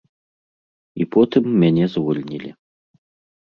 І 1.03 1.07
потым 1.15 1.43
мяне 1.65 1.85
звольнілі. 1.97 2.49